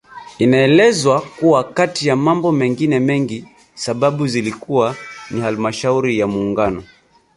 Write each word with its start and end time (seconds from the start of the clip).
Inaelezwa 0.39 1.21
kuwa 1.21 1.63
kati 1.63 2.07
ya 2.07 2.15
mambo 2.15 2.51
mengine 2.51 2.99
mengi 2.99 3.45
sababu 3.73 4.27
zilikuwa 4.27 4.95
ni 5.31 5.41
Halmashauri 5.41 6.19
ya 6.19 6.27
muungano 6.27 6.83